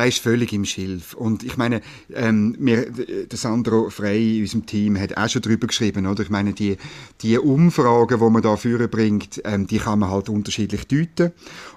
der 0.00 0.08
ist 0.08 0.20
völlig 0.20 0.52
im 0.54 0.64
Schilf. 0.64 1.12
Und 1.12 1.42
ich 1.42 1.58
meine, 1.58 1.82
ähm, 2.14 2.56
wir, 2.58 2.90
der 2.90 3.38
Sandro 3.38 3.90
Frey 3.90 4.36
in 4.36 4.42
unserem 4.42 4.64
Team 4.64 4.98
hat 4.98 5.16
auch 5.16 5.28
schon 5.28 5.42
darüber 5.42 5.66
geschrieben, 5.66 6.06
oder? 6.06 6.22
Ich 6.22 6.30
meine, 6.30 6.54
die, 6.54 6.78
die 7.20 7.38
Umfragen, 7.38 8.18
die 8.18 8.30
man 8.30 8.40
da 8.42 8.56
bringt, 8.86 9.42
ähm, 9.44 9.66
die 9.66 9.78
kann 9.78 9.98
man 9.98 10.10
halt 10.10 10.30
unterschiedlich 10.30 10.86
deuten. 10.86 11.32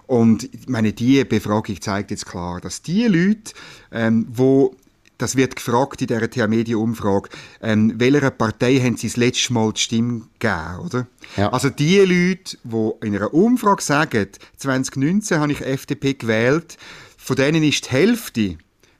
Und 0.08 0.46
ich 0.54 0.70
meine, 0.70 0.94
die 0.94 1.24
Befragung 1.26 1.82
zeigt 1.82 2.12
jetzt 2.12 2.26
klar, 2.26 2.62
dass 2.62 2.82
die 2.82 3.08
Leute, 3.08 3.54
ähm, 3.92 4.26
wo 4.30 4.74
das 5.18 5.36
wird 5.36 5.58
gefragt 5.58 6.02
in 6.02 6.08
dieser 6.08 6.30
TH-Media-Umfrage, 6.30 7.30
ähm, 7.62 7.94
welcher 7.98 8.32
Partei 8.32 8.80
haben 8.80 8.96
sie 8.96 9.08
das 9.08 9.18
letzte 9.18 9.54
Mal 9.54 9.74
die 9.74 9.82
Stimme 9.82 10.22
gegeben, 10.40 10.80
oder? 10.86 11.08
Ja. 11.36 11.50
Also 11.52 11.70
die 11.70 12.00
Leute, 12.00 12.58
die 12.64 13.06
in 13.06 13.16
einer 13.16 13.34
Umfrage 13.34 13.82
sagen, 13.82 14.28
2019 14.58 15.40
habe 15.40 15.52
ich 15.52 15.62
FDP 15.62 16.14
gewählt, 16.14 16.78
von 17.24 17.38
denen 17.38 17.64
ist 17.64 17.86
die 17.86 17.92
Hälfte 17.92 18.58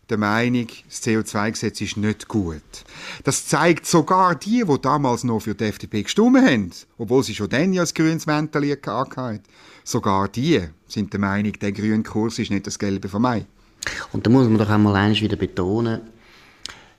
der 0.10 0.18
Meinung, 0.18 0.68
das 0.88 1.04
CO2-Gesetz 1.04 1.82
ist 1.82 1.98
nicht 1.98 2.30
gut. 2.30 2.62
Das 3.26 3.48
zeigt 3.48 3.86
sogar 3.86 4.36
die, 4.36 4.64
die 4.66 4.82
damals 4.82 5.26
noch 5.26 5.42
für 5.42 5.56
die 5.56 5.66
FDP 5.66 6.04
gestimmt 6.04 6.38
haben, 6.38 6.72
obwohl 6.98 7.22
sie 7.24 7.36
schon 7.36 7.50
dann 7.50 7.74
ja 7.74 7.82
das 7.82 7.94
grünes 7.94 8.26
Mäntel 8.26 8.78
hatten. 8.86 9.42
Sogar 9.84 10.30
die 10.30 10.62
sind 10.88 11.12
der 11.12 11.20
Meinung, 11.20 11.52
der 11.54 11.74
grüne 11.74 12.04
Kurs 12.04 12.40
ist 12.40 12.50
nicht 12.50 12.66
das 12.66 12.80
Gelbe 12.80 13.10
von 13.10 13.22
Mai. 13.22 13.46
Und 14.14 14.26
da 14.26 14.32
muss 14.32 14.48
man 14.48 14.58
doch 14.58 14.70
einmal 14.70 15.12
wieder 15.12 15.36
betonen, 15.36 16.00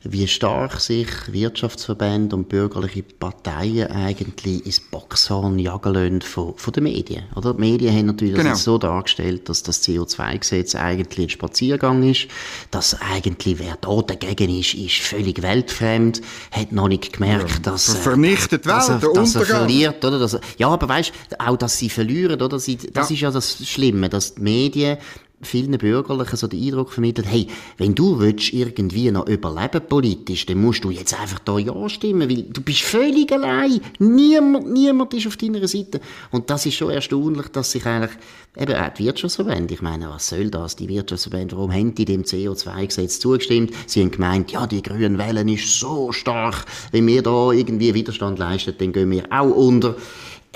wie 0.04 0.28
stark 0.28 0.80
sich 0.80 1.08
Wirtschaftsverbände 1.28 2.36
und 2.36 2.48
bürgerliche 2.48 3.02
Parteien 3.02 3.90
eigentlich 3.90 4.66
ins 4.66 4.80
Boxhorn 4.80 5.58
jagen 5.58 5.94
lassen 5.94 6.20
von, 6.20 6.54
von 6.56 6.72
den 6.74 6.84
Medien. 6.84 7.24
Oder? 7.34 7.54
Die 7.54 7.60
Medien 7.60 7.96
haben 7.96 8.06
natürlich 8.06 8.34
genau. 8.34 8.50
das 8.50 8.64
so 8.64 8.76
dargestellt, 8.76 9.48
dass 9.48 9.62
das 9.62 9.82
CO2-Gesetz 9.82 10.74
eigentlich 10.74 11.26
ein 11.26 11.30
Spaziergang 11.30 12.02
ist, 12.02 12.28
dass 12.70 13.00
eigentlich 13.00 13.58
wer 13.58 13.76
da 13.80 14.02
dagegen 14.02 14.58
ist, 14.58 14.74
ist 14.74 14.98
völlig 14.98 15.40
weltfremd, 15.40 16.20
hat 16.50 16.72
noch 16.72 16.88
nicht 16.88 17.14
gemerkt, 17.14 17.50
ja, 17.50 17.58
dass, 17.72 17.94
äh, 17.94 17.98
vernichtet 17.98 18.66
dass, 18.66 18.90
er, 18.90 18.98
dass 18.98 19.34
er 19.34 19.46
verliert. 19.46 20.04
Oder? 20.04 20.18
Dass 20.18 20.34
er, 20.34 20.40
ja, 20.58 20.68
aber 20.68 20.88
weißt 20.88 21.12
auch, 21.38 21.56
dass 21.56 21.78
sie 21.78 21.88
verlieren, 21.88 22.42
oder? 22.42 22.58
Sie, 22.58 22.76
das 22.76 23.08
ja. 23.08 23.14
ist 23.14 23.20
ja 23.22 23.30
das 23.30 23.66
Schlimme, 23.66 24.10
dass 24.10 24.34
die 24.34 24.42
Medien 24.42 24.98
vielen 25.42 25.76
Bürgerlichen 25.78 26.36
so 26.36 26.46
den 26.46 26.62
Eindruck 26.62 26.92
vermittelt, 26.92 27.26
hey, 27.28 27.46
wenn 27.76 27.94
du 27.94 28.18
willst 28.18 28.52
irgendwie 28.52 29.10
noch 29.10 29.26
überleben 29.26 29.82
politisch, 29.88 30.46
dann 30.46 30.60
musst 30.60 30.84
du 30.84 30.90
jetzt 30.90 31.18
einfach 31.18 31.38
da 31.40 31.58
Ja 31.58 31.88
stimmen, 31.88 32.28
weil 32.30 32.44
du 32.44 32.60
bist 32.60 32.82
völlig 32.82 33.30
allein. 33.32 33.80
Niemand, 33.98 34.72
niemand 34.72 35.12
ist 35.14 35.26
auf 35.26 35.36
deiner 35.36 35.66
Seite. 35.66 36.00
Und 36.30 36.50
das 36.50 36.66
ist 36.66 36.74
schon 36.74 36.90
erstaunlich, 36.90 37.48
dass 37.48 37.72
sich 37.72 37.84
eigentlich 37.84 38.12
eben 38.56 38.74
auch 38.74 38.88
die 38.90 39.04
Wirtschaftsverbände, 39.04 39.74
ich 39.74 39.82
meine, 39.82 40.08
was 40.08 40.28
soll 40.28 40.50
das, 40.50 40.76
die 40.76 40.88
Wirtschaftsverbände, 40.88 41.56
warum 41.56 41.72
haben 41.72 41.94
die 41.94 42.04
dem 42.04 42.22
CO2-Gesetz 42.22 43.18
zugestimmt? 43.20 43.72
Sie 43.86 44.00
haben 44.00 44.10
gemeint, 44.10 44.52
ja, 44.52 44.66
die 44.66 44.82
grünen 44.82 45.18
Wellen 45.18 45.48
ist 45.48 45.78
so 45.78 46.12
stark, 46.12 46.64
wenn 46.92 47.06
wir 47.06 47.22
da 47.22 47.50
irgendwie 47.50 47.92
Widerstand 47.94 48.38
leisten, 48.38 48.74
dann 48.78 48.92
gehen 48.92 49.10
wir 49.10 49.24
auch 49.30 49.50
unter. 49.50 49.96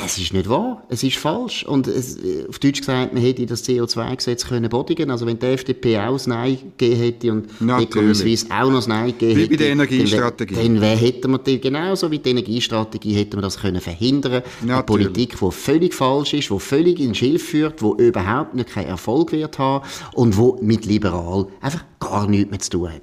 Es 0.05 0.17
ist 0.17 0.33
nicht 0.33 0.49
wahr, 0.49 0.85
es 0.89 1.03
ist 1.03 1.17
falsch. 1.17 1.65
Und 1.65 1.87
es, 1.89 2.19
auf 2.49 2.59
Deutsch 2.59 2.81
gesagt, 2.81 3.13
man 3.13 3.23
hätte 3.23 3.45
das 3.47 3.65
CO2-Gesetz 3.65 4.47
können 4.47 4.69
bodigen 4.71 5.11
Also 5.11 5.27
wenn 5.27 5.39
die 5.39 5.47
FDP 5.47 5.99
auch 5.99 6.13
das 6.13 6.27
Nein 6.27 6.59
gegeben 6.77 7.01
hätte 7.01 7.33
und 7.33 7.47
Economy 7.61 8.39
auch 8.51 8.67
noch 8.67 8.75
das 8.77 8.87
Nein 8.87 9.09
gegeben 9.09 9.41
hätte. 9.41 9.51
Wie 9.51 9.57
bei 9.57 9.57
der 9.57 9.71
Energiestrategie. 9.71 10.55
Dann, 10.55 10.81
dann 10.81 10.99
hätte 10.99 11.29
man 11.29 11.43
die, 11.45 11.61
genauso 11.61 12.11
wie 12.11 12.19
die 12.19 12.31
Energiestrategie, 12.31 13.15
hätte 13.15 13.37
man 13.37 13.43
das 13.43 13.59
können 13.59 13.81
verhindern. 13.81 14.43
Natürlich. 14.61 14.73
Eine 14.73 14.83
Politik, 14.85 15.37
die 15.41 15.51
völlig 15.51 15.95
falsch 15.95 16.35
ist, 16.35 16.51
die 16.51 16.61
völlig 16.61 17.01
in 17.01 17.15
Schilf 17.15 17.49
führt, 17.49 17.81
die 17.81 18.05
überhaupt 18.05 18.55
nicht 18.55 18.71
keinen 18.71 18.87
Erfolg 18.87 19.33
wird 19.33 19.59
haben 19.59 19.85
und 20.15 20.37
die 20.37 20.65
mit 20.65 20.87
liberal 20.87 21.47
einfach 21.61 21.85
gar 21.99 22.29
nichts 22.29 22.51
mehr 22.51 22.61
zu 22.61 22.71
tun 22.71 22.93
hat. 22.93 23.03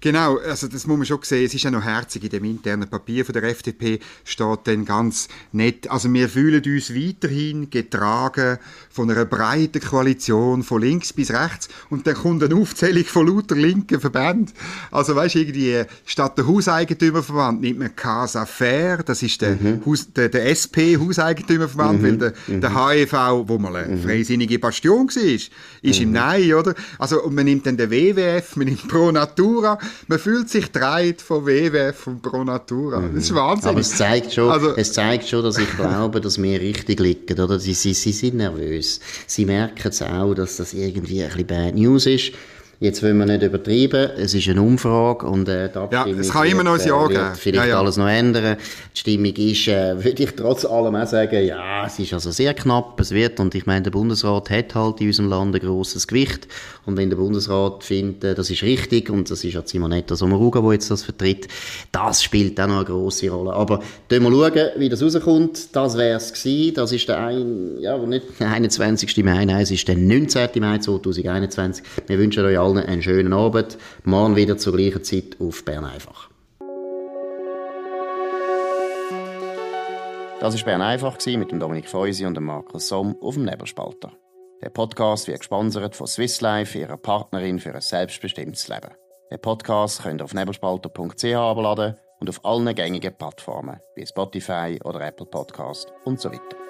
Genau, 0.00 0.38
also 0.38 0.66
das 0.66 0.86
muss 0.86 0.96
man 0.96 1.06
schon 1.06 1.18
sehen. 1.22 1.44
Es 1.44 1.52
ist 1.52 1.62
ja 1.62 1.70
noch 1.70 1.84
herzig 1.84 2.24
in 2.24 2.30
dem 2.30 2.44
internen 2.44 2.88
Papier 2.88 3.24
von 3.26 3.34
der 3.34 3.42
FDP 3.44 4.00
steht 4.24 4.60
dann 4.64 4.86
ganz 4.86 5.28
nett. 5.52 5.90
Also 5.90 6.12
wir 6.12 6.28
fühlen 6.28 6.62
uns 6.64 6.94
weiterhin 6.94 7.68
getragen 7.68 8.58
von 8.90 9.10
einer 9.10 9.26
breiten 9.26 9.80
Koalition 9.80 10.62
von 10.62 10.80
links 10.80 11.12
bis 11.12 11.30
rechts 11.30 11.68
und 11.90 12.06
dann 12.06 12.14
kommt 12.14 12.42
eine 12.42 12.54
Aufzählung 12.54 13.04
von 13.04 13.26
lauter 13.26 13.56
linken 13.56 14.00
Verbänden. 14.00 14.54
Also 14.90 15.14
weißt 15.14 15.34
du, 15.34 15.40
irgendwie 15.40 15.84
statt 16.06 16.38
der 16.38 16.46
Hauseigentümerverband 16.46 17.60
nimmt 17.60 17.80
man 17.80 17.94
Casa 17.94 18.46
Fair, 18.46 19.02
das 19.02 19.22
ist 19.22 19.42
der, 19.42 19.56
mhm. 19.56 19.82
Haus, 19.84 20.10
der, 20.14 20.30
der 20.30 20.48
SP 20.48 20.96
Hauseigentümerverband, 20.96 22.00
mhm. 22.00 22.06
weil 22.06 22.16
der, 22.16 22.32
mhm. 22.46 22.60
der 22.62 22.74
HEV, 22.74 23.12
wo 23.48 23.58
mal 23.58 23.76
eine 23.76 23.96
mhm. 23.96 24.02
freisinnige 24.02 24.58
Bastion 24.58 25.08
war, 25.08 25.22
ist 25.82 26.00
im 26.00 26.08
mhm. 26.08 26.14
Nein, 26.14 26.54
oder? 26.54 26.74
Also 26.98 27.22
und 27.22 27.34
man 27.34 27.44
nimmt 27.44 27.66
dann 27.66 27.76
den 27.76 27.90
WWF, 27.90 28.56
man 28.56 28.66
nimmt 28.66 28.88
Pro 28.88 29.10
Natura, 29.10 29.78
man 30.08 30.18
fühlt 30.18 30.48
sich 30.48 30.70
dreit 30.70 31.20
von 31.20 31.46
WWF 31.46 32.06
und 32.06 32.22
Pro 32.22 32.44
Natura. 32.44 33.00
Das 33.14 33.24
ist 33.24 33.34
Wahnsinn. 33.34 33.70
Aber 33.70 33.80
es 33.80 33.96
zeigt 33.96 34.32
schon, 34.32 34.50
also, 34.50 34.76
es 34.76 34.92
zeigt 34.92 35.28
schon 35.28 35.42
dass 35.42 35.58
ich 35.58 35.70
glaube, 35.76 36.20
dass 36.20 36.40
wir 36.40 36.60
richtig 36.60 37.00
liegen. 37.00 37.40
Oder? 37.40 37.58
Sie, 37.58 37.74
sie, 37.74 37.94
sie 37.94 38.12
sind 38.12 38.36
nervös. 38.36 39.00
Sie 39.26 39.46
merken 39.46 39.88
es 39.88 40.02
auch, 40.02 40.34
dass 40.34 40.56
das 40.56 40.72
irgendwie 40.72 41.22
ein 41.22 41.28
bisschen 41.28 41.46
Bad 41.46 41.74
News 41.74 42.06
ist. 42.06 42.32
Jetzt 42.82 43.02
wollen 43.02 43.18
wir 43.18 43.26
nicht 43.26 43.42
übertreiben, 43.42 44.12
es 44.16 44.32
ist 44.32 44.48
eine 44.48 44.62
Umfrage 44.62 45.26
und 45.26 45.46
äh, 45.50 45.68
die 45.68 45.76
Abstimmung 45.76 46.14
ja, 46.14 46.20
es 46.20 46.30
kann 46.30 46.46
immer 46.46 46.64
noch 46.64 46.80
ein 46.80 46.88
Jahr 46.88 47.10
äh, 47.10 47.12
geben. 47.12 47.34
vielleicht 47.34 47.66
ja, 47.66 47.72
ja. 47.72 47.78
alles 47.78 47.98
noch 47.98 48.08
ändern. 48.08 48.56
Die 48.96 48.98
Stimmung 48.98 49.34
ist, 49.36 49.68
äh, 49.68 50.02
würde 50.02 50.22
ich 50.22 50.34
trotz 50.34 50.64
allem 50.64 50.94
auch 50.96 51.06
sagen, 51.06 51.44
ja, 51.44 51.84
es 51.84 51.98
ist 51.98 52.14
also 52.14 52.30
sehr 52.30 52.54
knapp, 52.54 52.98
es 52.98 53.10
wird 53.10 53.38
und 53.38 53.54
ich 53.54 53.66
meine, 53.66 53.82
der 53.82 53.90
Bundesrat 53.90 54.48
hat 54.48 54.74
halt 54.74 54.98
in 55.02 55.08
unserem 55.08 55.28
Land 55.28 55.54
ein 55.54 55.60
grosses 55.60 56.08
Gewicht 56.08 56.48
und 56.86 56.96
wenn 56.96 57.10
der 57.10 57.18
Bundesrat 57.18 57.84
findet, 57.84 58.24
äh, 58.24 58.34
das 58.34 58.48
ist 58.48 58.62
richtig 58.62 59.10
und 59.10 59.30
das 59.30 59.44
ist 59.44 59.52
ja 59.52 59.62
Simonetta 59.62 60.16
Sommaruga, 60.16 60.60
die 60.62 60.72
jetzt 60.72 60.90
das 60.90 61.02
vertritt, 61.02 61.48
das 61.92 62.22
spielt 62.22 62.58
auch 62.60 62.66
noch 62.66 62.76
eine 62.76 62.84
grosse 62.86 63.28
Rolle. 63.28 63.52
Aber 63.52 63.80
wir 64.08 64.20
schauen, 64.20 64.70
wie 64.76 64.88
das 64.88 65.02
rauskommt. 65.02 65.76
Das 65.76 65.98
wäre 65.98 66.16
es 66.16 66.32
gewesen. 66.32 66.74
Das 66.74 66.92
ist 66.92 67.08
der 67.08 67.18
ein, 67.18 67.78
ja, 67.78 67.98
nicht 67.98 68.24
der 68.40 68.50
21. 68.52 69.16
Mai, 69.18 69.44
nein, 69.44 69.60
es 69.60 69.70
ist 69.70 69.86
der 69.86 69.96
19. 69.96 70.48
Mai 70.60 70.78
2021. 70.78 71.84
Wir 72.06 72.18
wünschen 72.18 72.44
euch 72.44 72.58
allen 72.70 72.86
einen 72.86 73.02
schönen 73.02 73.32
Abend. 73.32 73.78
Morgen 74.04 74.36
wieder 74.36 74.56
zur 74.56 74.76
gleichen 74.76 75.02
Zeit 75.02 75.36
auf 75.40 75.64
Bern 75.64 75.84
einfach. 75.84 76.30
Das 80.40 80.56
war 80.56 80.64
Bern 80.64 80.82
einfach 80.82 81.18
mit 81.26 81.50
dem 81.50 81.60
Dominik 81.60 81.88
Feusi 81.88 82.24
und 82.24 82.34
dem 82.34 82.44
Markus 82.44 82.88
Somm 82.88 83.16
auf 83.20 83.34
dem 83.34 83.44
Nebelspalter. 83.44 84.12
Der 84.62 84.70
Podcast 84.70 85.26
wird 85.26 85.40
gesponsert 85.40 85.96
von 85.96 86.06
Swiss 86.06 86.40
Life, 86.40 86.78
ihrer 86.78 86.96
Partnerin 86.96 87.58
für 87.58 87.74
ein 87.74 87.80
selbstbestimmtes 87.80 88.68
Leben. 88.68 88.94
Den 89.30 89.40
Podcast 89.40 90.02
könnt 90.02 90.20
ihr 90.20 90.24
auf 90.24 90.34
nebelspalter.ch 90.34 91.24
abladen 91.34 91.96
und 92.20 92.28
auf 92.28 92.44
allen 92.44 92.74
gängigen 92.74 93.16
Plattformen 93.16 93.80
wie 93.96 94.06
Spotify 94.06 94.78
oder 94.84 95.00
Apple 95.00 95.26
Podcast 95.26 95.92
und 96.04 96.20
so 96.20 96.30
weiter. 96.30 96.69